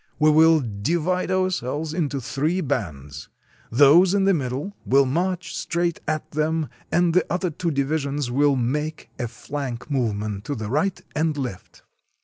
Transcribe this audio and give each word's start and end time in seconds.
We 0.17 0.31
will 0.31 0.61
di 0.61 0.95
vide 0.95 1.29
ourselves 1.29 1.93
into 1.93 2.19
three 2.19 2.59
bands. 2.59 3.29
Those 3.69 4.15
in 4.15 4.23
the 4.23 4.33
middle 4.33 4.75
will 4.83 5.05
march 5.05 5.55
straight 5.55 5.99
at 6.07 6.31
them, 6.31 6.69
and 6.91 7.13
the 7.13 7.23
other 7.31 7.51
two 7.51 7.69
divisions 7.69 8.31
will 8.31 8.55
make 8.55 9.11
a 9.19 9.27
flank 9.27 9.91
movement 9.91 10.43
to 10.45 10.55
the 10.55 10.69
right 10.71 10.99
and 11.15 11.37
left. 11.37 11.83